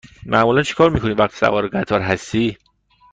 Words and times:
معمولا 0.25 0.61
چکار 0.63 0.89
می 0.89 0.99
کنی 0.99 1.13
وقتی 1.13 1.37
سوار 1.37 1.67
قطار 1.67 2.01
هستی؟ 2.01 2.57